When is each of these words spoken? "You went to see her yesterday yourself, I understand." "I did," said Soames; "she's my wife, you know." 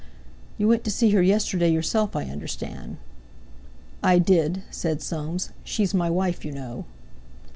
"You 0.57 0.67
went 0.67 0.83
to 0.85 0.89
see 0.89 1.11
her 1.11 1.21
yesterday 1.21 1.69
yourself, 1.71 2.15
I 2.15 2.23
understand." 2.23 2.97
"I 4.01 4.17
did," 4.17 4.63
said 4.71 4.99
Soames; 5.03 5.51
"she's 5.63 5.93
my 5.93 6.09
wife, 6.09 6.43
you 6.43 6.51
know." 6.51 6.85